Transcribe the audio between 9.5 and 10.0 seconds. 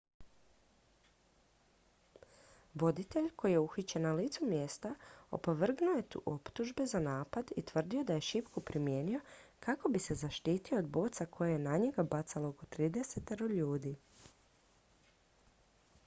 kako bi